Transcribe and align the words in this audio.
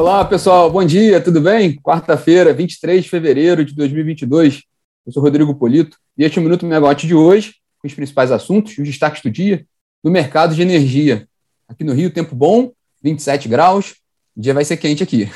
Olá, 0.00 0.24
pessoal, 0.24 0.70
bom 0.70 0.82
dia, 0.82 1.20
tudo 1.20 1.42
bem? 1.42 1.76
Quarta-feira, 1.76 2.54
23 2.54 3.04
de 3.04 3.10
fevereiro 3.10 3.62
de 3.62 3.74
2022. 3.74 4.62
Eu 5.04 5.12
sou 5.12 5.22
Rodrigo 5.22 5.54
Polito 5.54 5.98
e 6.16 6.24
este 6.24 6.38
é 6.38 6.40
o 6.40 6.42
Minuto 6.42 6.64
Megawatt 6.64 7.06
de 7.06 7.14
hoje, 7.14 7.56
com 7.78 7.86
os 7.86 7.92
principais 7.92 8.32
assuntos, 8.32 8.78
os 8.78 8.88
destaques 8.88 9.20
do 9.20 9.30
dia, 9.30 9.66
do 10.02 10.10
mercado 10.10 10.54
de 10.54 10.62
energia. 10.62 11.28
Aqui 11.68 11.84
no 11.84 11.92
Rio, 11.92 12.10
tempo 12.10 12.34
bom, 12.34 12.72
27 13.02 13.46
graus, 13.46 13.96
o 14.34 14.40
dia 14.40 14.54
vai 14.54 14.64
ser 14.64 14.78
quente 14.78 15.02
aqui. 15.02 15.28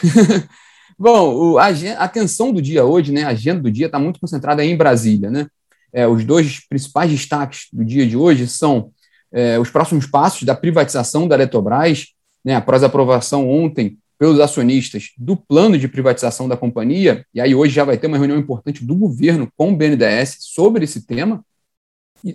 bom, 0.99 1.59
a 1.59 1.69
atenção 2.03 2.51
do 2.51 2.63
dia 2.63 2.87
hoje, 2.87 3.13
né, 3.13 3.25
a 3.25 3.29
agenda 3.29 3.61
do 3.61 3.71
dia 3.71 3.85
está 3.85 3.99
muito 3.99 4.19
concentrada 4.19 4.65
em 4.65 4.75
Brasília. 4.75 5.31
Né? 5.31 5.47
É, 5.93 6.09
os 6.09 6.25
dois 6.25 6.67
principais 6.67 7.11
destaques 7.11 7.67
do 7.71 7.85
dia 7.85 8.07
de 8.07 8.17
hoje 8.17 8.49
são 8.49 8.93
é, 9.31 9.59
os 9.59 9.69
próximos 9.69 10.07
passos 10.07 10.45
da 10.45 10.55
privatização 10.55 11.29
da 11.29 11.35
Eletrobras, 11.35 12.15
né, 12.43 12.57
após 12.57 12.83
a 12.83 12.87
aprovação 12.87 13.47
ontem 13.47 13.99
pelos 14.19 14.41
acionistas 14.41 15.11
do 15.19 15.37
plano 15.37 15.79
de 15.79 15.89
privatização 15.89 16.49
da 16.49 16.57
companhia, 16.57 17.27
e 17.35 17.41
aí 17.41 17.55
hoje 17.55 17.75
já 17.75 17.85
vai 17.85 17.97
ter 17.97 18.07
uma 18.07 18.19
reunião 18.19 18.39
importante 18.39 18.85
do 18.85 18.95
governo 18.95 19.51
com 19.57 19.73
o 19.73 19.77
BNDES 19.77 20.39
sobre 20.41 20.85
esse 20.85 21.05
tema, 21.07 21.45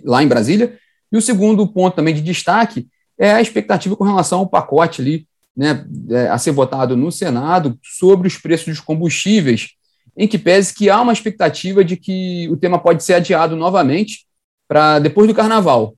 lá 0.04 0.22
em 0.22 0.28
Brasília. 0.28 0.78
E 1.10 1.16
o 1.16 1.22
segundo 1.22 1.66
ponto 1.66 1.96
também 1.96 2.14
de 2.14 2.20
destaque 2.20 2.88
é 3.18 3.32
a 3.32 3.40
expectativa 3.40 3.96
com 3.96 4.04
relação 4.04 4.40
ao 4.40 4.48
pacote 4.48 5.00
ali, 5.00 5.26
né, 5.56 5.84
é, 6.10 6.28
a 6.28 6.38
ser 6.38 6.52
votado 6.52 6.96
no 6.96 7.10
Senado 7.10 7.78
sobre 7.82 8.28
os 8.28 8.36
preços 8.36 8.66
dos 8.66 8.80
combustíveis, 8.80 9.70
em 10.16 10.28
que 10.28 10.38
pese 10.38 10.74
que 10.74 10.88
há 10.88 11.00
uma 11.00 11.12
expectativa 11.12 11.84
de 11.84 11.96
que 11.96 12.48
o 12.50 12.56
tema 12.56 12.78
pode 12.78 13.02
ser 13.02 13.14
adiado 13.14 13.56
novamente 13.56 14.26
para 14.68 14.98
depois 14.98 15.26
do 15.26 15.34
Carnaval. 15.34 15.96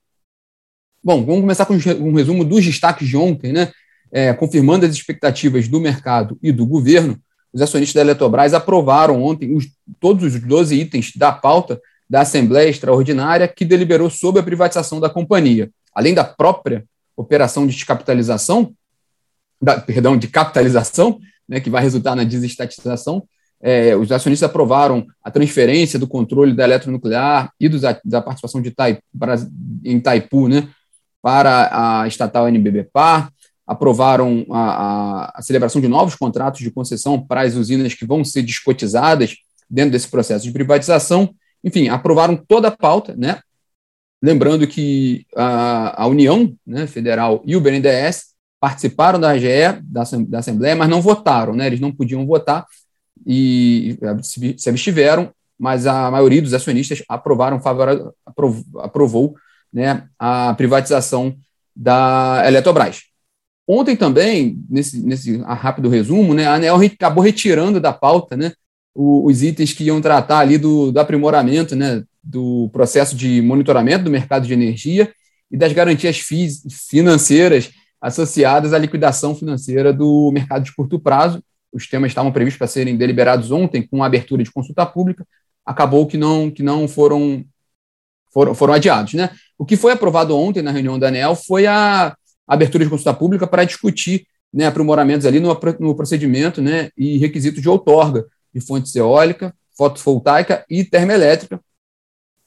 Bom, 1.04 1.24
vamos 1.24 1.40
começar 1.40 1.66
com 1.66 1.74
um 1.74 2.14
resumo 2.14 2.44
dos 2.44 2.64
destaques 2.64 3.08
de 3.08 3.16
ontem, 3.16 3.52
né? 3.52 3.72
É, 4.12 4.32
confirmando 4.34 4.84
as 4.84 4.92
expectativas 4.92 5.66
do 5.66 5.80
mercado 5.80 6.38
e 6.42 6.52
do 6.52 6.66
governo, 6.66 7.18
os 7.52 7.62
acionistas 7.62 7.94
da 7.94 8.02
Eletrobras 8.02 8.54
aprovaram 8.54 9.22
ontem 9.22 9.54
os, 9.54 9.66
todos 9.98 10.34
os 10.34 10.40
12 10.40 10.74
itens 10.74 11.12
da 11.16 11.32
pauta 11.32 11.80
da 12.08 12.20
Assembleia 12.20 12.68
Extraordinária 12.68 13.48
que 13.48 13.64
deliberou 13.64 14.10
sobre 14.10 14.40
a 14.40 14.44
privatização 14.44 15.00
da 15.00 15.08
companhia. 15.08 15.70
Além 15.94 16.14
da 16.14 16.24
própria 16.24 16.84
operação 17.16 17.66
de 17.66 17.74
descapitalização, 17.74 18.74
da, 19.60 19.80
perdão, 19.80 20.16
de 20.16 20.28
capitalização, 20.28 21.18
né, 21.48 21.60
que 21.60 21.70
vai 21.70 21.82
resultar 21.82 22.14
na 22.14 22.24
desestatização, 22.24 23.22
é, 23.62 23.94
os 23.94 24.10
acionistas 24.10 24.48
aprovaram 24.48 25.06
a 25.22 25.30
transferência 25.30 25.98
do 25.98 26.06
controle 26.06 26.52
da 26.52 26.64
eletronuclear 26.64 27.50
e 27.60 27.68
dos, 27.68 27.82
da 28.04 28.20
participação 28.20 28.60
de 28.60 28.70
Itaipu, 28.70 29.02
em 29.84 29.96
Itaipu 29.98 30.48
né, 30.48 30.68
para 31.22 32.00
a 32.02 32.08
estatal 32.08 32.48
NBB 32.48 32.88
Par, 32.92 33.30
aprovaram 33.66 34.44
a, 34.50 34.60
a, 34.60 35.32
a, 35.36 35.42
celebração 35.42 35.80
de 35.80 35.88
novos 35.88 36.14
contratos 36.14 36.60
de 36.60 36.70
concessão 36.70 37.20
para 37.20 37.42
as 37.42 37.54
usinas 37.54 37.94
que 37.94 38.04
vão 38.04 38.24
ser 38.24 38.42
descotizadas 38.42 39.36
dentro 39.70 39.92
desse 39.92 40.08
processo 40.08 40.44
de 40.44 40.52
privatização. 40.52 41.34
Enfim, 41.62 41.88
aprovaram 41.88 42.36
toda 42.36 42.68
a 42.68 42.76
pauta, 42.76 43.14
né? 43.16 43.40
Lembrando 44.20 44.66
que 44.66 45.26
a, 45.34 46.02
a 46.02 46.06
União 46.06 46.54
né, 46.66 46.86
Federal 46.86 47.42
e 47.44 47.56
o 47.56 47.60
BNDES 47.60 48.32
participaram 48.60 49.18
da 49.18 49.30
AGE, 49.30 49.80
da, 49.82 50.02
da 50.28 50.38
Assembleia, 50.38 50.76
mas 50.76 50.88
não 50.88 51.00
votaram, 51.00 51.54
né? 51.54 51.66
Eles 51.66 51.80
não 51.80 51.92
podiam 51.92 52.26
votar 52.26 52.66
e 53.26 53.96
se 54.22 54.68
abstiveram, 54.68 55.32
mas 55.58 55.86
a 55.86 56.10
maioria 56.10 56.42
dos 56.42 56.54
acionistas 56.54 57.02
aprovaram, 57.08 57.60
favor, 57.60 58.14
aprovou 58.80 59.36
né, 59.72 60.08
a 60.18 60.54
privatização 60.54 61.36
da 61.74 62.42
Eletrobras. 62.46 63.11
Ontem 63.66 63.96
também, 63.96 64.58
nesse, 64.68 65.00
nesse 65.00 65.36
rápido 65.38 65.88
resumo, 65.88 66.34
né, 66.34 66.46
a 66.46 66.54
ANEL 66.54 66.76
acabou 66.76 67.22
retirando 67.22 67.80
da 67.80 67.92
pauta 67.92 68.36
né, 68.36 68.52
os 68.94 69.42
itens 69.42 69.72
que 69.72 69.84
iam 69.84 70.00
tratar 70.00 70.38
ali 70.40 70.58
do, 70.58 70.90
do 70.90 70.98
aprimoramento 70.98 71.74
né, 71.76 72.02
do 72.22 72.68
processo 72.72 73.16
de 73.16 73.40
monitoramento 73.40 74.04
do 74.04 74.10
mercado 74.10 74.46
de 74.46 74.52
energia 74.52 75.12
e 75.50 75.56
das 75.56 75.72
garantias 75.72 76.20
financeiras 76.88 77.70
associadas 78.00 78.72
à 78.72 78.78
liquidação 78.78 79.34
financeira 79.34 79.92
do 79.92 80.30
mercado 80.32 80.64
de 80.64 80.74
curto 80.74 80.98
prazo. 80.98 81.42
Os 81.72 81.86
temas 81.86 82.10
estavam 82.10 82.32
previstos 82.32 82.58
para 82.58 82.66
serem 82.66 82.96
deliberados 82.96 83.50
ontem 83.50 83.86
com 83.86 84.02
a 84.02 84.06
abertura 84.06 84.42
de 84.42 84.50
consulta 84.50 84.84
pública, 84.84 85.26
acabou 85.64 86.06
que 86.06 86.18
não, 86.18 86.50
que 86.50 86.62
não 86.62 86.88
foram, 86.88 87.44
foram, 88.32 88.54
foram 88.54 88.74
adiados. 88.74 89.14
Né? 89.14 89.30
O 89.56 89.64
que 89.64 89.76
foi 89.76 89.92
aprovado 89.92 90.36
ontem 90.36 90.62
na 90.62 90.72
reunião 90.72 90.98
da 90.98 91.08
ANEL 91.08 91.36
foi 91.36 91.66
a 91.66 92.16
abertura 92.52 92.84
de 92.84 92.90
consulta 92.90 93.14
pública 93.14 93.46
para 93.46 93.64
discutir 93.64 94.26
né, 94.52 94.66
aprimoramentos 94.66 95.26
ali 95.26 95.40
no, 95.40 95.58
no 95.80 95.94
procedimento 95.94 96.60
né, 96.60 96.90
e 96.96 97.16
requisitos 97.18 97.62
de 97.62 97.68
outorga 97.68 98.26
de 98.52 98.60
fontes 98.60 98.94
eólica, 98.94 99.54
fotovoltaica 99.76 100.64
e 100.68 100.84
termoelétrica. 100.84 101.60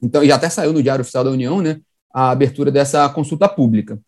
Então, 0.01 0.23
já 0.23 0.35
até 0.35 0.49
saiu 0.49 0.71
no 0.71 0.83
Diário 0.83 1.01
Oficial 1.01 1.23
da 1.23 1.31
União 1.31 1.61
né, 1.61 1.79
a 2.13 2.29
abertura 2.29 2.71
dessa 2.71 3.09
consulta 3.09 3.49
pública. 3.49 3.99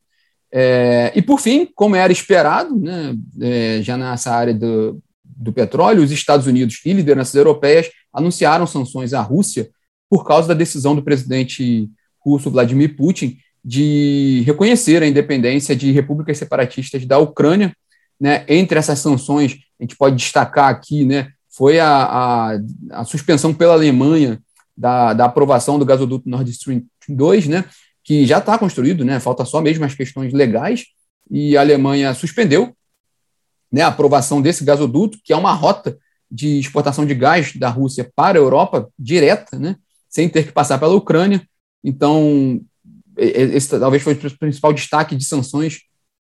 É, 0.51 1.11
e, 1.15 1.21
por 1.21 1.39
fim, 1.39 1.67
como 1.75 1.95
era 1.95 2.11
esperado, 2.11 2.77
né, 2.77 3.15
é, 3.41 3.81
já 3.81 3.97
nessa 3.97 4.31
área 4.31 4.53
do, 4.53 5.01
do 5.23 5.51
petróleo, 5.51 6.03
os 6.03 6.11
Estados 6.11 6.45
Unidos 6.45 6.79
e 6.85 6.93
lideranças 6.93 7.35
europeias 7.35 7.89
anunciaram 8.13 8.67
sanções 8.67 9.13
à 9.13 9.21
Rússia 9.21 9.69
por 10.09 10.25
causa 10.25 10.47
da 10.47 10.53
decisão 10.53 10.95
do 10.95 11.03
presidente 11.03 11.89
russo 12.19 12.51
Vladimir 12.51 12.95
Putin 12.95 13.37
de 13.67 14.43
reconhecer 14.45 15.03
a 15.03 15.07
independência 15.07 15.75
de 15.75 15.91
repúblicas 15.91 16.37
separatistas 16.37 17.05
da 17.05 17.19
Ucrânia. 17.19 17.75
Né? 18.17 18.45
Entre 18.47 18.79
essas 18.79 18.99
sanções, 18.99 19.57
a 19.77 19.83
gente 19.83 19.97
pode 19.97 20.15
destacar 20.15 20.69
aqui, 20.69 21.03
né, 21.03 21.31
foi 21.49 21.77
a, 21.77 21.89
a, 21.89 22.59
a 22.91 23.03
suspensão 23.03 23.53
pela 23.53 23.73
Alemanha 23.73 24.41
da, 24.75 25.11
da, 25.13 25.25
aprovação 25.25 25.77
do 25.77 25.83
gasoduto 25.83 26.29
Nord 26.29 26.49
Stream 26.49 26.83
2, 27.09 27.49
né, 27.49 27.65
que 28.05 28.25
já 28.25 28.37
está 28.37 28.57
construído, 28.57 29.03
né, 29.03 29.19
falta 29.19 29.43
só 29.43 29.59
mesmo 29.59 29.83
as 29.83 29.93
questões 29.93 30.31
legais, 30.31 30.85
e 31.29 31.57
a 31.57 31.59
Alemanha 31.59 32.13
suspendeu 32.13 32.73
né, 33.69 33.81
a 33.81 33.87
aprovação 33.87 34.41
desse 34.41 34.63
gasoduto, 34.63 35.19
que 35.21 35.33
é 35.33 35.35
uma 35.35 35.51
rota 35.51 35.97
de 36.31 36.57
exportação 36.57 37.05
de 37.05 37.13
gás 37.13 37.53
da 37.53 37.67
Rússia 37.67 38.09
para 38.15 38.37
a 38.37 38.41
Europa 38.41 38.89
direta, 38.97 39.59
né, 39.59 39.75
sem 40.09 40.29
ter 40.29 40.45
que 40.45 40.53
passar 40.53 40.79
pela 40.79 40.95
Ucrânia. 40.95 41.45
Então, 41.83 42.61
esse 43.17 43.79
talvez 43.79 44.03
foi 44.03 44.13
o 44.13 44.37
principal 44.37 44.71
destaque 44.73 45.15
de 45.15 45.25
sanções 45.25 45.79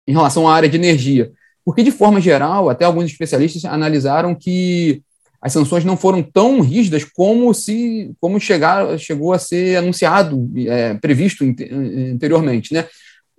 em 0.06 0.12
relação 0.12 0.48
à 0.48 0.54
área 0.54 0.68
de 0.68 0.76
energia. 0.76 1.30
Porque, 1.64 1.82
de 1.82 1.90
forma 1.90 2.20
geral, 2.20 2.70
até 2.70 2.84
alguns 2.84 3.10
especialistas 3.10 3.64
analisaram 3.64 4.34
que 4.34 5.02
as 5.40 5.52
sanções 5.52 5.84
não 5.84 5.96
foram 5.96 6.22
tão 6.22 6.60
rígidas 6.60 7.04
como 7.04 7.52
se 7.52 8.12
como 8.20 8.40
chegar, 8.40 8.98
chegou 8.98 9.32
a 9.32 9.38
ser 9.38 9.76
anunciado, 9.76 10.50
é, 10.56 10.94
previsto 10.94 11.44
anteriormente. 11.44 12.72
Né? 12.72 12.86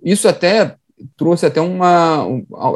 Isso 0.02 0.28
até 0.28 0.76
trouxe 1.16 1.46
até 1.46 1.60
uma. 1.60 2.24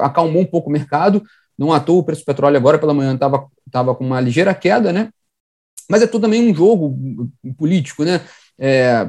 acalmou 0.03 0.43
um 0.43 0.47
pouco 0.47 0.69
o 0.69 0.73
mercado. 0.73 1.23
Não 1.57 1.73
à 1.73 1.79
toa 1.79 2.01
o 2.01 2.05
preço 2.05 2.23
do 2.23 2.27
petróleo 2.27 2.57
agora 2.57 2.79
pela 2.79 2.93
manhã 2.93 3.15
estava 3.15 3.47
tava 3.71 3.95
com 3.95 4.05
uma 4.05 4.21
ligeira 4.21 4.53
queda, 4.55 4.93
né? 4.93 5.11
Mas 5.89 6.03
é 6.03 6.07
tudo 6.07 6.23
também 6.23 6.51
um 6.51 6.55
jogo 6.55 6.99
político, 7.57 8.05
né? 8.05 8.21
É, 8.59 9.09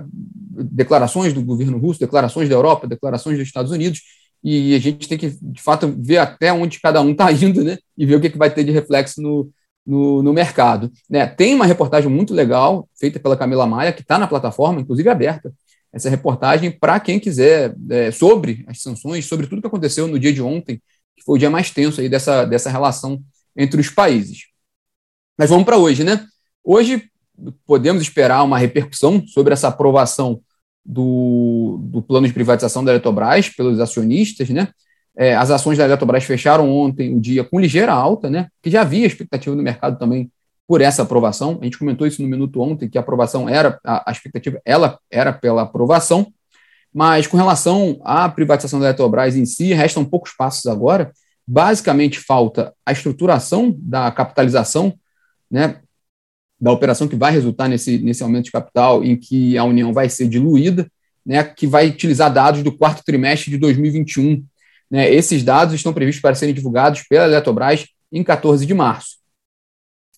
declarações 0.71 1.33
do 1.33 1.43
governo 1.43 1.77
russo, 1.77 1.99
declarações 1.99 2.49
da 2.49 2.55
Europa, 2.55 2.87
declarações 2.87 3.37
dos 3.37 3.47
Estados 3.47 3.71
Unidos, 3.71 4.01
e 4.43 4.75
a 4.75 4.79
gente 4.79 5.07
tem 5.07 5.17
que, 5.17 5.29
de 5.41 5.61
fato, 5.61 5.93
ver 5.97 6.17
até 6.17 6.53
onde 6.53 6.79
cada 6.79 7.01
um 7.01 7.11
está 7.11 7.31
indo, 7.33 7.63
né, 7.63 7.77
e 7.97 8.05
ver 8.05 8.15
o 8.15 8.21
que, 8.21 8.29
que 8.29 8.37
vai 8.37 8.53
ter 8.53 8.63
de 8.63 8.71
reflexo 8.71 9.21
no, 9.21 9.49
no, 9.85 10.21
no 10.23 10.33
mercado. 10.33 10.91
Né, 11.09 11.25
tem 11.25 11.55
uma 11.55 11.65
reportagem 11.65 12.09
muito 12.09 12.33
legal, 12.33 12.87
feita 12.99 13.19
pela 13.19 13.37
Camila 13.37 13.65
Maia, 13.65 13.93
que 13.93 14.01
está 14.01 14.17
na 14.17 14.27
plataforma, 14.27 14.81
inclusive 14.81 15.09
aberta, 15.09 15.53
essa 15.91 16.09
reportagem 16.09 16.69
para 16.71 16.99
quem 16.99 17.19
quiser, 17.19 17.73
é, 17.89 18.11
sobre 18.11 18.65
as 18.67 18.81
sanções, 18.81 19.25
sobre 19.25 19.47
tudo 19.47 19.61
que 19.61 19.67
aconteceu 19.67 20.07
no 20.07 20.19
dia 20.19 20.33
de 20.33 20.41
ontem, 20.41 20.81
que 21.15 21.23
foi 21.23 21.35
o 21.35 21.39
dia 21.39 21.49
mais 21.49 21.71
tenso 21.71 22.01
aí 22.01 22.09
dessa, 22.09 22.43
dessa 22.43 22.69
relação 22.69 23.23
entre 23.55 23.79
os 23.79 23.89
países. 23.89 24.47
Mas 25.37 25.49
vamos 25.49 25.65
para 25.65 25.77
hoje, 25.77 26.03
né? 26.03 26.25
Hoje, 26.63 27.09
podemos 27.65 28.01
esperar 28.01 28.43
uma 28.43 28.57
repercussão 28.57 29.25
sobre 29.27 29.53
essa 29.53 29.67
aprovação 29.67 30.41
do, 30.85 31.79
do 31.81 32.01
plano 32.01 32.27
de 32.27 32.33
privatização 32.33 32.83
da 32.83 32.91
Eletrobras 32.91 33.49
pelos 33.49 33.79
acionistas, 33.79 34.49
né? 34.49 34.69
É, 35.17 35.33
as 35.33 35.49
ações 35.49 35.77
da 35.77 35.85
Eletrobras 35.85 36.25
fecharam 36.25 36.69
ontem 36.69 37.15
o 37.15 37.19
dia 37.19 37.43
com 37.43 37.59
ligeira 37.59 37.93
alta, 37.93 38.29
né? 38.29 38.49
Que 38.61 38.69
já 38.69 38.81
havia 38.81 39.07
expectativa 39.07 39.55
no 39.55 39.63
mercado 39.63 39.97
também 39.97 40.29
por 40.67 40.81
essa 40.81 41.03
aprovação. 41.03 41.57
A 41.61 41.65
gente 41.65 41.79
comentou 41.79 42.05
isso 42.05 42.21
no 42.21 42.27
minuto 42.27 42.61
ontem 42.61 42.89
que 42.89 42.97
a 42.97 43.01
aprovação 43.01 43.47
era 43.47 43.79
a, 43.83 44.09
a 44.09 44.11
expectativa, 44.11 44.59
ela 44.65 44.99
era 45.09 45.33
pela 45.33 45.63
aprovação. 45.63 46.27
Mas 46.93 47.27
com 47.27 47.35
relação 47.35 47.99
à 48.03 48.29
privatização 48.29 48.79
da 48.79 48.87
Eletrobras 48.87 49.35
em 49.35 49.45
si, 49.45 49.73
restam 49.73 50.05
poucos 50.05 50.31
passos 50.31 50.65
agora. 50.67 51.11
Basicamente 51.47 52.19
falta 52.19 52.73
a 52.85 52.91
estruturação 52.91 53.75
da 53.77 54.11
capitalização, 54.11 54.93
né? 55.49 55.81
Da 56.65 56.71
operação 56.71 57.07
que 57.07 57.15
vai 57.15 57.31
resultar 57.31 57.67
nesse, 57.67 57.99
nesse 57.99 58.23
aumento 58.23 58.45
de 58.45 58.51
capital, 58.51 59.03
em 59.03 59.15
que 59.15 59.55
a 59.55 59.63
União 59.63 59.93
vai 59.93 60.09
ser 60.09 60.27
diluída, 60.27 60.91
né, 61.23 61.43
que 61.43 61.67
vai 61.67 61.89
utilizar 61.89 62.33
dados 62.33 62.63
do 62.63 62.75
quarto 62.75 63.03
trimestre 63.05 63.51
de 63.51 63.57
2021. 63.59 64.43
Né, 64.89 65.13
esses 65.13 65.43
dados 65.43 65.75
estão 65.75 65.93
previstos 65.93 66.23
para 66.23 66.33
serem 66.33 66.55
divulgados 66.55 67.03
pela 67.03 67.25
Eletrobras 67.25 67.85
em 68.11 68.23
14 68.23 68.65
de 68.65 68.73
março. 68.73 69.17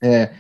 É, 0.02 0.36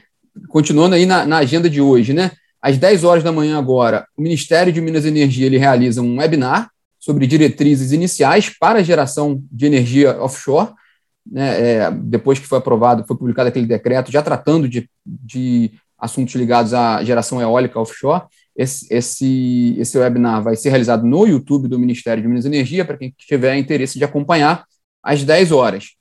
continuando 0.47 0.95
aí 0.95 1.05
na, 1.05 1.25
na, 1.25 1.39
agenda 1.39 1.69
de 1.69 1.81
hoje, 1.81 2.13
né? 2.13 2.31
Às 2.61 2.77
10 2.77 3.03
horas 3.03 3.21
da 3.21 3.33
manhã 3.33 3.57
agora, 3.57 4.07
o 4.15 4.21
Ministério 4.21 4.71
de 4.71 4.79
Minas 4.79 5.03
e 5.03 5.09
Energia 5.09 5.45
ele 5.45 5.57
realiza 5.57 6.01
um 6.01 6.19
webinar 6.19 6.69
sobre 6.97 7.27
diretrizes 7.27 7.91
iniciais 7.91 8.49
para 8.57 8.79
a 8.79 8.83
geração 8.83 9.43
de 9.51 9.65
energia 9.65 10.17
offshore, 10.21 10.71
né, 11.29 11.59
é, 11.59 11.91
depois 11.91 12.39
que 12.39 12.47
foi 12.47 12.59
aprovado, 12.59 13.03
foi 13.05 13.17
publicado 13.17 13.49
aquele 13.49 13.65
decreto, 13.65 14.09
já 14.09 14.21
tratando 14.21 14.69
de, 14.69 14.89
de 15.05 15.73
assuntos 15.97 16.35
ligados 16.35 16.73
à 16.73 17.03
geração 17.03 17.41
eólica 17.41 17.79
offshore. 17.79 18.23
Esse, 18.55 18.87
esse, 18.91 19.75
esse 19.77 19.97
webinar 19.97 20.43
vai 20.43 20.55
ser 20.55 20.69
realizado 20.69 21.05
no 21.05 21.25
YouTube 21.25 21.67
do 21.67 21.79
Ministério 21.79 22.21
de 22.21 22.27
Minas 22.27 22.45
e 22.45 22.47
Energia, 22.47 22.85
para 22.85 22.97
quem 22.97 23.13
tiver 23.17 23.55
interesse 23.57 23.97
de 23.97 24.03
acompanhar, 24.03 24.65
às 25.03 25.23
10 25.23 25.51
horas. 25.51 25.95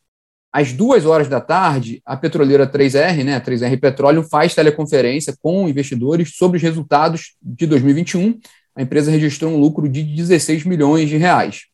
Às 0.52 0.72
2 0.72 1.04
horas 1.04 1.28
da 1.28 1.40
tarde, 1.40 2.00
a 2.04 2.16
petroleira 2.16 2.66
3R, 2.66 3.22
né, 3.22 3.36
a 3.36 3.40
3R 3.40 3.78
Petróleo, 3.78 4.22
faz 4.22 4.54
teleconferência 4.54 5.36
com 5.42 5.68
investidores 5.68 6.36
sobre 6.36 6.56
os 6.56 6.62
resultados 6.62 7.34
de 7.42 7.66
2021. 7.66 8.38
A 8.74 8.82
empresa 8.82 9.10
registrou 9.10 9.52
um 9.52 9.58
lucro 9.58 9.88
de 9.88 10.02
16 10.02 10.64
milhões 10.64 11.08
de 11.08 11.16
reais. 11.16 11.66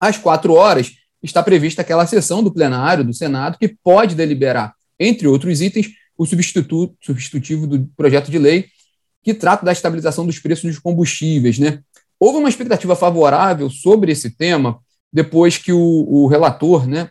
Às 0.00 0.18
4 0.18 0.52
horas, 0.52 0.92
está 1.22 1.42
prevista 1.42 1.82
aquela 1.82 2.06
sessão 2.06 2.42
do 2.42 2.52
plenário 2.52 3.04
do 3.04 3.12
Senado 3.12 3.58
que 3.58 3.68
pode 3.68 4.14
deliberar, 4.14 4.74
entre 4.98 5.26
outros 5.26 5.60
itens, 5.60 5.88
o 6.16 6.24
substituto, 6.24 6.96
substitutivo 7.00 7.66
do 7.66 7.86
projeto 7.96 8.30
de 8.30 8.38
lei 8.38 8.66
que 9.22 9.34
trata 9.34 9.64
da 9.64 9.72
estabilização 9.72 10.24
dos 10.24 10.38
preços 10.38 10.70
dos 10.70 10.78
combustíveis. 10.78 11.58
Né? 11.58 11.80
Houve 12.18 12.38
uma 12.38 12.48
expectativa 12.48 12.94
favorável 12.94 13.68
sobre 13.68 14.12
esse 14.12 14.30
tema 14.30 14.78
depois 15.12 15.58
que 15.58 15.72
o, 15.72 15.78
o 15.78 16.26
relator 16.26 16.86
né, 16.86 17.08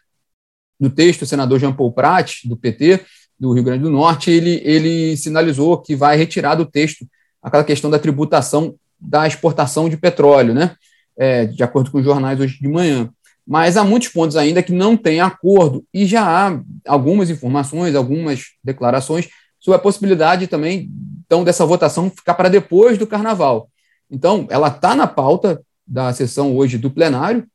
do 0.80 0.90
texto, 0.90 1.24
o 1.24 1.25
senador 1.25 1.60
Jean 1.60 1.74
Paul 1.74 1.92
Prat, 1.92 2.46
do 2.46 2.56
PT, 2.56 3.04
do 3.40 3.52
Rio 3.52 3.63
Grande 3.63 3.84
do 3.84 3.90
Norte, 3.90 4.31
ele, 4.31 4.62
ele 4.63 5.18
sinalizou 5.18 5.81
que 5.81 5.96
vai 5.96 6.16
retirar 6.18 6.56
do 6.56 6.66
texto 6.66 7.06
aquela 7.42 7.63
questão 7.63 7.90
da 7.90 8.00
tributação 8.00 8.75
da 9.00 9.28
exportação 9.28 9.90
de 9.90 9.98
petróleo, 9.98 10.54
né? 10.54 10.75
É, 11.18 11.46
de 11.46 11.63
acordo 11.63 11.92
com 11.92 12.00
os 12.00 12.04
jornais 12.04 12.40
hoje 12.40 12.60
de 12.60 12.68
manhã. 12.68 13.10
Mas 13.47 13.77
há 13.77 13.83
muitos 13.83 14.09
pontos 14.09 14.36
ainda 14.36 14.63
que 14.63 14.71
não 14.71 14.97
têm 14.97 15.21
acordo 15.21 15.86
e 15.94 16.06
já 16.06 16.24
há 16.25 16.62
algumas 16.88 17.30
informações, 17.30 17.94
algumas 17.94 18.45
declarações 18.63 19.30
sobre 19.59 19.77
a 19.77 19.81
possibilidade 19.81 20.47
também 20.47 20.89
então, 21.25 21.44
dessa 21.44 21.65
votação 21.65 22.09
ficar 22.09 22.36
para 22.36 22.50
depois 22.50 22.97
do 22.97 23.07
carnaval. 23.07 23.69
Então, 24.09 24.47
ela 24.50 24.68
está 24.68 24.95
na 24.95 25.07
pauta 25.07 25.62
da 25.86 26.13
sessão 26.13 26.56
hoje 26.56 26.77
do 26.77 26.92
plenário, 26.92 27.47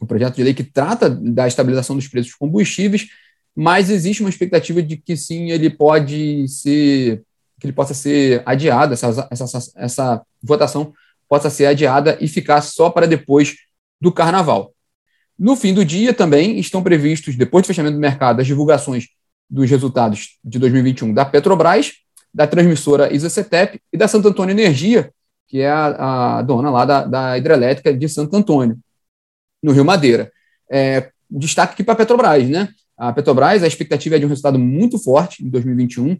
o 0.00 0.06
projeto 0.06 0.36
de 0.36 0.42
lei 0.42 0.54
que 0.54 0.64
trata 0.64 1.08
da 1.08 1.46
estabilização 1.46 1.96
dos 1.96 2.08
preços 2.08 2.30
dos 2.30 2.38
combustíveis, 2.38 3.08
mas 3.54 3.90
existe 3.90 4.22
uma 4.22 4.30
expectativa 4.30 4.82
de 4.82 4.96
que 4.96 5.16
sim, 5.16 5.50
ele 5.50 5.70
pode 5.70 6.46
ser, 6.48 7.22
que 7.60 7.66
ele 7.66 7.72
possa 7.72 7.94
ser 7.94 8.42
adiado, 8.44 8.94
essa, 8.94 9.28
essa, 9.30 9.72
essa 9.76 10.22
votação 10.42 10.92
possa 11.28 11.48
ser 11.50 11.66
adiada 11.66 12.18
e 12.20 12.28
ficar 12.28 12.60
só 12.60 12.90
para 12.90 13.06
depois 13.06 13.54
do 14.00 14.12
carnaval. 14.12 14.73
No 15.38 15.56
fim 15.56 15.74
do 15.74 15.84
dia 15.84 16.14
também 16.14 16.58
estão 16.58 16.82
previstos, 16.82 17.36
depois 17.36 17.64
do 17.64 17.66
fechamento 17.66 17.94
do 17.94 18.00
mercado, 18.00 18.40
as 18.40 18.46
divulgações 18.46 19.08
dos 19.50 19.68
resultados 19.68 20.38
de 20.44 20.58
2021 20.58 21.12
da 21.12 21.24
Petrobras, 21.24 21.92
da 22.32 22.46
transmissora 22.46 23.14
ISACETEP 23.14 23.80
e 23.92 23.96
da 23.96 24.08
Santo 24.08 24.28
Antônio 24.28 24.52
Energia, 24.52 25.12
que 25.46 25.60
é 25.60 25.70
a, 25.70 26.38
a 26.38 26.42
dona 26.42 26.70
lá 26.70 26.84
da, 26.84 27.04
da, 27.04 27.38
hidrelétrica 27.38 27.92
de 27.92 28.08
Santo 28.08 28.34
Antônio, 28.36 28.78
no 29.62 29.72
Rio 29.72 29.84
Madeira. 29.84 30.32
É, 30.70 31.10
destaque 31.30 31.74
aqui 31.74 31.84
para 31.84 31.94
a 31.94 31.96
Petrobras, 31.96 32.48
né? 32.48 32.68
A 32.96 33.12
Petrobras, 33.12 33.62
a 33.62 33.66
expectativa 33.66 34.16
é 34.16 34.18
de 34.18 34.26
um 34.26 34.28
resultado 34.28 34.58
muito 34.58 34.98
forte 34.98 35.44
em 35.44 35.48
2021, 35.48 36.16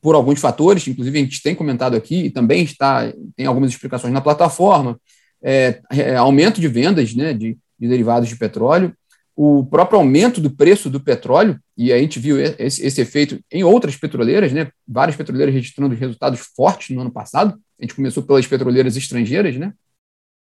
por 0.00 0.14
alguns 0.14 0.40
fatores, 0.40 0.86
inclusive 0.86 1.18
a 1.18 1.22
gente 1.22 1.42
tem 1.42 1.54
comentado 1.54 1.96
aqui 1.96 2.26
e 2.26 2.30
também 2.30 2.62
está 2.62 3.12
tem 3.36 3.46
algumas 3.46 3.70
explicações 3.70 4.12
na 4.12 4.20
plataforma, 4.20 4.98
é, 5.42 5.80
é, 5.90 6.16
aumento 6.16 6.60
de 6.60 6.68
vendas 6.68 7.14
né, 7.14 7.32
de, 7.32 7.58
de 7.80 7.88
derivados 7.88 8.28
de 8.28 8.36
petróleo, 8.36 8.94
o 9.34 9.64
próprio 9.64 9.98
aumento 9.98 10.40
do 10.40 10.50
preço 10.50 10.90
do 10.90 11.00
petróleo, 11.00 11.58
e 11.76 11.92
a 11.92 11.98
gente 11.98 12.18
viu 12.18 12.38
esse, 12.38 12.84
esse, 12.84 13.00
efeito 13.00 13.40
em 13.50 13.64
outras 13.64 13.96
petroleiras, 13.96 14.52
né? 14.52 14.70
várias 14.86 15.16
petroleiras 15.16 15.54
registrando 15.54 15.94
resultados 15.94 16.40
fortes 16.54 16.94
no 16.94 17.00
ano 17.00 17.10
passado, 17.10 17.58
a 17.78 17.82
gente 17.82 17.94
começou 17.94 18.22
pelas 18.22 18.46
petroleiras 18.46 18.96
estrangeiras, 18.96 19.56
né? 19.56 19.72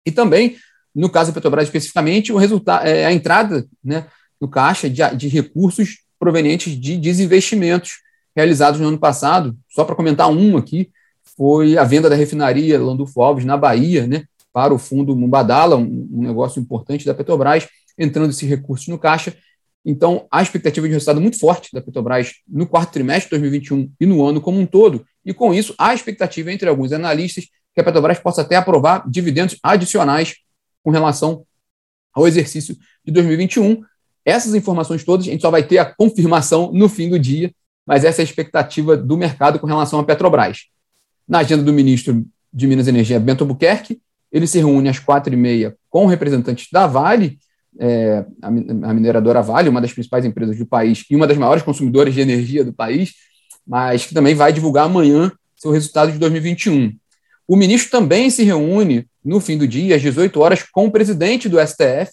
e 0.07 0.11
também, 0.11 0.57
no 0.95 1.11
caso 1.11 1.31
da 1.31 1.35
Petrobras 1.35 1.65
especificamente, 1.65 2.33
o 2.33 2.39
resultado, 2.39 2.87
é, 2.87 3.05
a 3.05 3.13
entrada 3.13 3.67
né, 3.85 4.07
no 4.41 4.49
caixa 4.49 4.89
de, 4.89 5.03
de 5.17 5.29
recursos 5.29 5.99
provenientes 6.19 6.81
de 6.81 6.97
desinvestimentos 6.97 7.99
realizados 8.35 8.81
no 8.81 8.89
ano 8.89 8.99
passado, 8.99 9.55
só 9.69 9.85
para 9.85 9.95
comentar 9.95 10.31
um 10.31 10.57
aqui, 10.57 10.91
foi 11.37 11.77
a 11.77 11.85
venda 11.85 12.09
da 12.09 12.17
refinaria 12.17 12.81
Landulfo 12.81 13.21
Alves 13.21 13.45
na 13.45 13.57
Bahia, 13.57 14.07
né, 14.07 14.25
para 14.59 14.75
o 14.75 14.79
fundo 14.79 15.15
Mumbadala, 15.15 15.77
um, 15.77 16.09
um 16.13 16.21
negócio 16.21 16.61
importante 16.61 17.07
da 17.07 17.15
Petrobras, 17.15 17.69
entrando 17.97 18.31
esses 18.31 18.49
recursos 18.49 18.89
no 18.89 18.99
caixa. 18.99 19.33
Então, 19.87 20.27
a 20.33 20.43
expectativa 20.43 20.85
de 20.85 20.93
resultado 20.95 21.21
muito 21.21 21.39
forte 21.39 21.69
da 21.73 21.81
Petrobras 21.81 22.33
no 22.45 22.67
quarto 22.67 22.91
trimestre 22.91 23.27
de 23.27 23.41
2021 23.41 23.93
e 24.01 24.05
no 24.05 24.27
ano 24.27 24.41
como 24.41 24.59
um 24.59 24.67
todo. 24.67 25.07
E 25.25 25.33
com 25.33 25.55
isso, 25.55 25.77
há 25.79 25.95
expectativa 25.95 26.53
entre 26.53 26.69
alguns 26.69 26.91
analistas 26.91 27.45
que 27.73 27.81
a 27.81 27.85
Petrobras 27.85 28.19
possa 28.19 28.41
até 28.41 28.57
aprovar 28.57 29.09
dividendos 29.09 29.57
adicionais 29.63 30.35
com 30.83 30.91
relação 30.91 31.45
ao 32.13 32.27
exercício 32.27 32.77
de 33.05 33.13
2021. 33.13 33.81
Essas 34.25 34.57
informações 34.57 35.05
todas, 35.05 35.29
a 35.29 35.31
gente 35.31 35.41
só 35.41 35.53
vai 35.53 35.63
ter 35.63 35.79
a 35.79 35.85
confirmação 35.85 36.73
no 36.73 36.89
fim 36.89 37.09
do 37.09 37.17
dia, 37.17 37.53
mas 37.87 38.05
essa 38.05 38.21
é 38.21 38.23
a 38.23 38.25
expectativa 38.25 38.97
do 38.97 39.17
mercado 39.17 39.61
com 39.61 39.69
relação 39.69 40.01
à 40.01 40.05
Petrobras. 40.05 40.65
Na 41.29 41.39
agenda 41.39 41.63
do 41.63 41.73
ministro 41.73 42.27
de 42.53 42.67
Minas 42.67 42.89
e 42.89 42.91
Energia, 42.91 43.21
Bento 43.21 43.45
Albuquerque, 43.45 44.01
ele 44.33 44.47
se 44.47 44.59
reúne 44.59 44.89
às 44.89 44.99
quatro 44.99 45.33
e 45.33 45.37
meia 45.37 45.77
com 45.89 46.07
representantes 46.07 46.69
da 46.71 46.87
Vale 46.87 47.39
é, 47.79 48.25
a, 48.43 48.51
mineradora 48.51 49.41
Vale, 49.41 49.69
uma 49.69 49.81
das 49.81 49.93
principais 49.93 50.25
empresas 50.25 50.59
do 50.59 50.67
país 50.67 51.05
e 51.09 51.15
uma 51.15 51.27
das 51.27 51.39
maiores 51.39 51.63
consumidoras 51.63 52.13
de 52.13 52.21
energia 52.21 52.65
do 52.65 52.73
país, 52.73 53.13
mas 53.67 54.07
que 54.07 54.15
também 54.15 54.35
vai 54.35 54.53
divulgar 54.53 54.87
amanhã 54.87 55.31
seu 55.57 55.71
resultado 55.71 56.13
de 56.13 56.19
2021. 56.19 56.95
O 57.47 57.57
ministro 57.57 57.91
também 57.91 58.31
se 58.31 58.43
reúne 58.43 59.07
no 59.25 59.41
fim 59.41 59.57
do 59.57 59.67
dia, 59.67 59.97
às 59.97 60.03
18 60.03 60.41
horas, 60.41 60.63
com 60.63 60.87
o 60.87 60.91
presidente 60.91 61.49
do 61.49 61.59
STF, 61.59 62.11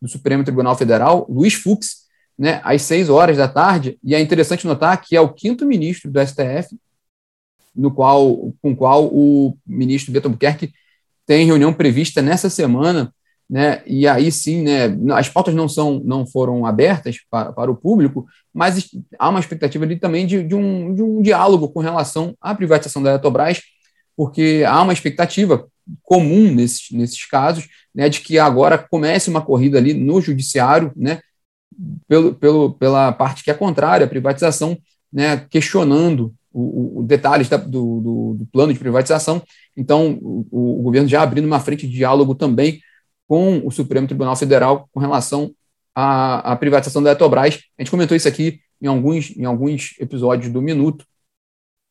do 0.00 0.08
Supremo 0.08 0.44
Tribunal 0.44 0.76
Federal, 0.76 1.26
Luiz 1.28 1.54
Fux, 1.54 2.08
né, 2.38 2.60
às 2.62 2.82
6 2.82 3.08
horas 3.08 3.36
da 3.36 3.48
tarde, 3.48 3.98
e 4.02 4.14
é 4.14 4.20
interessante 4.20 4.66
notar 4.66 5.00
que 5.00 5.16
é 5.16 5.20
o 5.20 5.32
quinto 5.32 5.66
ministro 5.66 6.10
do 6.10 6.20
STF, 6.24 6.76
no 7.74 7.90
qual, 7.92 8.52
com 8.62 8.72
o 8.72 8.76
qual 8.76 9.06
o 9.06 9.56
ministro 9.66 10.12
Beto 10.12 10.28
Buquerque 10.28 10.72
tem 11.28 11.46
reunião 11.46 11.72
prevista 11.72 12.20
nessa 12.20 12.50
semana 12.50 13.14
né? 13.48 13.82
E 13.86 14.06
aí 14.06 14.30
sim, 14.30 14.62
né, 14.62 14.94
as 15.14 15.28
pautas 15.28 15.54
não 15.54 15.68
são 15.68 16.02
não 16.04 16.26
foram 16.26 16.66
abertas 16.66 17.16
para, 17.30 17.52
para 17.52 17.70
o 17.70 17.76
público, 17.76 18.26
mas 18.52 18.90
há 19.18 19.28
uma 19.30 19.40
expectativa 19.40 19.84
ali 19.84 19.96
também 19.98 20.26
de, 20.26 20.42
de, 20.42 20.54
um, 20.54 20.94
de 20.94 21.02
um 21.02 21.22
diálogo 21.22 21.68
com 21.70 21.80
relação 21.80 22.36
à 22.40 22.54
privatização 22.54 23.02
da 23.02 23.10
Eletrobras, 23.10 23.62
porque 24.14 24.64
há 24.66 24.82
uma 24.82 24.92
expectativa 24.92 25.66
comum 26.02 26.52
nesses, 26.52 26.90
nesses 26.90 27.24
casos, 27.24 27.66
né, 27.94 28.10
de 28.10 28.20
que 28.20 28.38
agora 28.38 28.76
comece 28.76 29.30
uma 29.30 29.40
corrida 29.40 29.78
ali 29.78 29.94
no 29.94 30.20
judiciário, 30.20 30.92
né, 30.94 31.20
pelo, 32.06 32.34
pelo, 32.34 32.74
pela 32.74 33.12
parte 33.12 33.42
que 33.42 33.50
é 33.50 33.54
contrária 33.54 34.04
à 34.04 34.08
privatização, 34.08 34.76
né, 35.10 35.46
questionando 35.48 36.34
o, 36.60 37.02
detalhes 37.02 37.48
da, 37.48 37.56
do, 37.56 38.00
do, 38.00 38.34
do, 38.38 38.46
plano 38.46 38.72
de 38.72 38.78
privatização. 38.78 39.42
Então, 39.76 40.18
o, 40.20 40.80
o 40.80 40.82
governo 40.82 41.08
já 41.08 41.22
abrindo 41.22 41.46
uma 41.46 41.60
frente 41.60 41.86
de 41.86 41.92
diálogo 41.92 42.34
também 42.34 42.80
com 43.26 43.60
o 43.64 43.70
Supremo 43.70 44.06
Tribunal 44.06 44.34
Federal 44.36 44.88
com 44.92 45.00
relação 45.00 45.52
à, 45.94 46.52
à 46.52 46.56
privatização 46.56 47.02
da 47.02 47.10
Eletrobras. 47.10 47.60
A 47.78 47.82
gente 47.82 47.90
comentou 47.90 48.16
isso 48.16 48.28
aqui 48.28 48.60
em 48.80 48.86
alguns, 48.86 49.36
em 49.36 49.44
alguns 49.44 49.94
episódios 50.00 50.52
do 50.52 50.62
Minuto, 50.62 51.04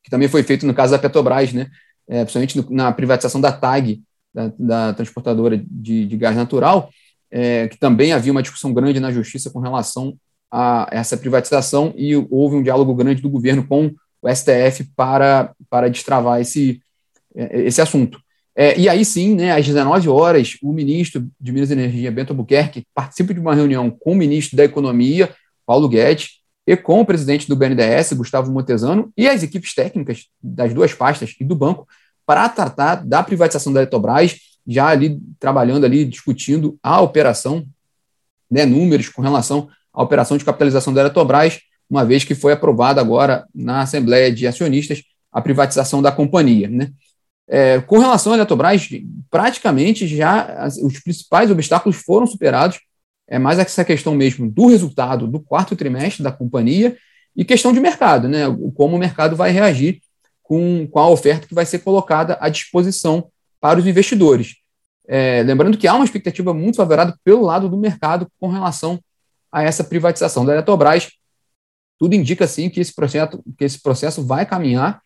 que 0.04 0.10
também 0.10 0.28
foi 0.28 0.44
feito 0.44 0.66
no 0.66 0.74
caso 0.74 0.92
da 0.92 1.00
Petrobras, 1.00 1.54
né? 1.54 1.70
É, 2.10 2.24
principalmente 2.24 2.58
no, 2.58 2.70
na 2.72 2.92
privatização 2.92 3.42
da 3.42 3.52
TAG, 3.52 4.02
da, 4.34 4.52
da 4.58 4.94
transportadora 4.94 5.62
de, 5.70 6.06
de, 6.06 6.18
gás 6.18 6.36
natural, 6.36 6.90
é, 7.30 7.68
que 7.68 7.78
também 7.78 8.14
havia 8.14 8.32
uma 8.32 8.42
discussão 8.42 8.74
grande 8.74 9.00
na 9.00 9.12
justiça 9.12 9.50
com 9.50 9.60
relação 9.60 10.18
a 10.50 10.88
essa 10.92 11.18
privatização 11.18 11.94
e 11.98 12.16
houve 12.16 12.56
um 12.56 12.64
diálogo 12.64 12.96
grande 12.96 13.22
do 13.22 13.30
governo 13.30 13.68
com 13.68 13.94
o 14.22 14.30
STF 14.30 14.86
para, 14.96 15.52
para 15.70 15.90
destravar 15.90 16.42
esse, 16.42 16.82
é, 17.36 17.62
esse 17.62 17.82
assunto. 17.82 18.20
É, 18.56 18.78
e 18.78 18.90
aí 18.90 19.06
sim, 19.06 19.36
né, 19.36 19.52
às 19.52 19.66
19 19.66 20.10
horas, 20.10 20.58
o 20.64 20.74
ministro 20.74 21.28
de 21.40 21.52
Minas 21.52 21.70
e 21.70 21.74
Energia, 21.74 22.12
Bento 22.12 22.32
Albuquerque, 22.32 22.88
participa 22.94 23.32
de 23.32 23.40
uma 23.40 23.54
reunião 23.54 23.92
com 23.92 24.14
o 24.14 24.16
ministro 24.16 24.58
da 24.58 24.66
Economia, 24.66 25.30
Paulo 25.64 25.88
Guedes, 25.88 26.38
e 26.66 26.76
com 26.76 27.00
o 27.00 27.06
presidente 27.06 27.48
do 27.48 27.56
BNDES, 27.56 28.14
Gustavo 28.14 28.52
Montezano, 28.52 29.12
e 29.16 29.28
as 29.28 29.44
equipes 29.44 29.76
técnicas 29.76 30.26
das 30.42 30.74
duas 30.74 30.94
pastas 30.94 31.36
e 31.40 31.46
do 31.46 31.56
banco, 31.56 31.88
para 32.26 32.50
tratar 32.50 32.96
da 33.06 33.24
privatização 33.24 33.72
da 33.72 33.82
Eletrobras, 33.82 34.36
já 34.68 34.88
ali 34.88 35.18
trabalhando 35.40 35.86
ali, 35.86 36.04
discutindo 36.04 36.78
a 36.84 37.00
operação, 37.00 37.66
né, 38.52 38.66
números 38.66 39.08
com 39.08 39.22
relação 39.22 39.70
à 39.94 40.02
operação 40.02 40.36
de 40.36 40.44
capitalização 40.44 40.94
da 40.94 41.02
Eletrobras, 41.02 41.60
uma 41.90 42.06
vez 42.06 42.24
que 42.24 42.36
foi 42.36 42.54
aprovada 42.54 43.00
agora 43.00 43.48
na 43.54 43.82
Assembleia 43.82 44.32
de 44.32 44.46
Acionistas 44.48 45.04
a 45.32 45.42
privatização 45.42 46.02
da 46.02 46.12
companhia. 46.12 46.68
Né? 46.68 46.92
É, 47.48 47.80
com 47.82 48.00
relação 48.00 48.34
à 48.34 48.36
Eletrobras, 48.36 48.90
praticamente 49.30 50.08
já 50.08 50.68
os 50.84 51.00
principais 51.00 51.50
obstáculos 51.50 51.98
foram 51.98 52.28
superados, 52.28 52.80
é 53.28 53.38
mais 53.38 53.60
essa 53.60 53.84
questão 53.84 54.16
mesmo 54.16 54.50
do 54.50 54.68
resultado 54.68 55.28
do 55.28 55.40
quarto 55.40 55.76
trimestre 55.76 56.24
da 56.24 56.32
companhia 56.32 56.98
e 57.36 57.46
questão 57.46 57.72
de 57.72 57.80
mercado, 57.80 58.28
né? 58.28 58.44
como 58.76 58.96
o 58.96 59.00
mercado 59.00 59.36
vai 59.36 59.52
reagir 59.52 60.02
com, 60.42 60.88
com 60.90 61.00
a 61.00 61.10
oferta 61.10 61.48
que 61.48 61.54
vai 61.54 61.66
ser 61.66 61.80
colocada 61.80 62.38
à 62.40 62.50
disposição 62.50 63.30
para 63.60 63.80
os 63.80 63.86
investidores. 63.86 64.56
É, 65.08 65.42
lembrando 65.44 65.78
que 65.78 65.88
há 65.88 65.94
uma 65.94 66.06
expectativa 66.06 66.54
muito 66.54 66.78
favorável 66.78 67.14
pelo 67.24 67.42
lado 67.42 67.70
do 67.70 67.78
mercado 67.78 68.28
com 68.40 68.50
relação 68.50 69.00
a 69.52 69.64
essa 69.64 69.84
privatização 69.84 70.46
da 70.46 70.54
Eletrobras. 70.54 71.10
Tudo 72.00 72.14
indica, 72.14 72.48
sim, 72.48 72.70
que 72.70 72.80
esse 72.80 72.94
processo, 72.94 73.44
que 73.58 73.66
esse 73.66 73.82
processo 73.82 74.24
vai 74.24 74.46
caminhar 74.46 75.02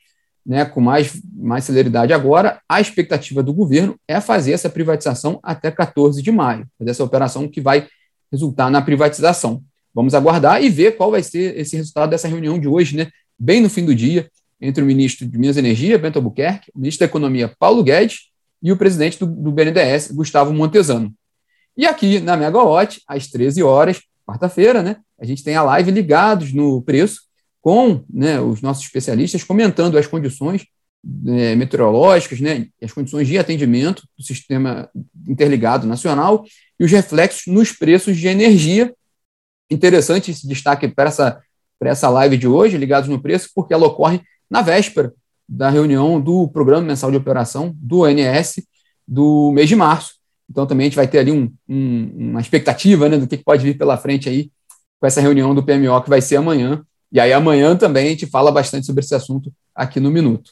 né, 0.45 0.65
com 0.65 0.81
mais, 0.81 1.21
mais 1.33 1.63
celeridade 1.63 2.13
agora. 2.13 2.59
A 2.67 2.81
expectativa 2.81 3.41
do 3.41 3.53
governo 3.53 3.95
é 4.07 4.19
fazer 4.19 4.53
essa 4.53 4.69
privatização 4.69 5.39
até 5.43 5.71
14 5.71 6.21
de 6.21 6.31
maio, 6.31 6.67
fazer 6.77 6.91
essa 6.91 7.03
operação 7.03 7.47
que 7.47 7.61
vai 7.61 7.87
resultar 8.31 8.69
na 8.69 8.81
privatização. 8.81 9.63
Vamos 9.93 10.13
aguardar 10.13 10.63
e 10.63 10.69
ver 10.69 10.95
qual 10.95 11.11
vai 11.11 11.21
ser 11.21 11.57
esse 11.57 11.75
resultado 11.75 12.09
dessa 12.09 12.27
reunião 12.27 12.59
de 12.59 12.67
hoje, 12.67 12.95
né, 12.95 13.09
bem 13.37 13.61
no 13.61 13.69
fim 13.69 13.85
do 13.85 13.93
dia, 13.93 14.29
entre 14.59 14.83
o 14.83 14.85
ministro 14.85 15.27
de 15.27 15.37
Minas 15.37 15.57
e 15.57 15.59
Energia, 15.59 15.97
Bento 15.97 16.17
Albuquerque, 16.17 16.71
o 16.73 16.79
ministro 16.79 16.99
da 16.99 17.09
Economia, 17.09 17.51
Paulo 17.59 17.83
Guedes, 17.83 18.31
e 18.61 18.71
o 18.71 18.77
presidente 18.77 19.17
do, 19.17 19.25
do 19.25 19.51
BNDES, 19.51 20.11
Gustavo 20.11 20.53
Montesano. 20.53 21.11
E 21.75 21.85
aqui 21.85 22.19
na 22.19 22.37
Megawatt, 22.37 23.01
às 23.07 23.27
13 23.27 23.63
horas, 23.63 24.01
quarta-feira, 24.25 24.83
né, 24.83 24.97
a 25.21 25.25
gente 25.25 25.43
tem 25.43 25.55
a 25.55 25.61
live 25.61 25.91
ligados 25.91 26.51
no 26.51 26.81
preço, 26.81 27.21
com 27.61 28.03
né, 28.11 28.41
os 28.41 28.59
nossos 28.59 28.83
especialistas 28.83 29.43
comentando 29.43 29.97
as 29.97 30.07
condições 30.07 30.65
né, 31.03 31.53
meteorológicas, 31.53 32.41
né, 32.41 32.67
as 32.81 32.91
condições 32.91 33.27
de 33.27 33.37
atendimento 33.37 34.03
do 34.17 34.23
sistema 34.23 34.89
interligado 35.27 35.85
nacional 35.85 36.43
e 36.79 36.83
os 36.83 36.91
reflexos 36.91 37.53
nos 37.53 37.71
preços 37.71 38.17
de 38.17 38.27
energia. 38.27 38.91
Interessante 39.69 40.31
esse 40.31 40.47
destaque 40.47 40.87
para 40.87 41.09
essa, 41.09 41.39
para 41.79 41.91
essa 41.91 42.09
live 42.09 42.35
de 42.35 42.47
hoje, 42.47 42.77
ligados 42.77 43.07
no 43.07 43.21
preço, 43.21 43.49
porque 43.53 43.75
ela 43.75 43.85
ocorre 43.85 44.21
na 44.49 44.63
véspera 44.63 45.13
da 45.47 45.69
reunião 45.69 46.19
do 46.19 46.47
Programa 46.47 46.87
Mensal 46.87 47.11
de 47.11 47.17
Operação, 47.17 47.75
do 47.75 48.01
ONS, 48.01 48.55
do 49.07 49.51
mês 49.51 49.69
de 49.69 49.75
março. 49.75 50.15
Então, 50.49 50.65
também 50.65 50.85
a 50.85 50.89
gente 50.89 50.95
vai 50.95 51.07
ter 51.07 51.19
ali 51.19 51.31
um, 51.31 51.51
um, 51.69 52.29
uma 52.31 52.41
expectativa 52.41 53.07
né, 53.07 53.17
do 53.17 53.27
que 53.27 53.37
pode 53.37 53.63
vir 53.63 53.77
pela 53.77 53.97
frente 53.97 54.27
aí 54.27 54.51
com 55.01 55.07
essa 55.07 55.19
reunião 55.19 55.55
do 55.55 55.63
PMO 55.63 55.99
que 56.03 56.09
vai 56.09 56.21
ser 56.21 56.35
amanhã. 56.35 56.83
E 57.11 57.19
aí, 57.19 57.33
amanhã 57.33 57.75
também 57.75 58.05
a 58.05 58.09
gente 58.11 58.27
fala 58.27 58.51
bastante 58.51 58.85
sobre 58.85 59.03
esse 59.03 59.15
assunto 59.15 59.51
aqui 59.75 59.99
no 59.99 60.11
Minuto. 60.11 60.51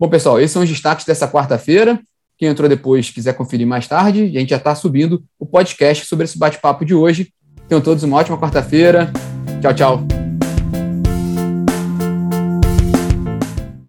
Bom, 0.00 0.08
pessoal, 0.08 0.40
esses 0.40 0.50
são 0.50 0.62
os 0.62 0.68
destaques 0.68 1.04
dessa 1.04 1.28
quarta-feira. 1.28 2.00
Quem 2.38 2.48
entrou 2.48 2.68
depois 2.68 3.10
quiser 3.10 3.34
conferir 3.34 3.66
mais 3.66 3.86
tarde, 3.86 4.22
a 4.22 4.40
gente 4.40 4.50
já 4.50 4.56
está 4.56 4.74
subindo 4.74 5.22
o 5.38 5.44
podcast 5.44 6.06
sobre 6.06 6.24
esse 6.24 6.38
bate-papo 6.38 6.84
de 6.84 6.94
hoje. 6.94 7.32
Tenham 7.68 7.82
todos 7.82 8.02
uma 8.04 8.16
ótima 8.16 8.38
quarta-feira. 8.38 9.12
Tchau, 9.60 9.74
tchau. 9.74 10.17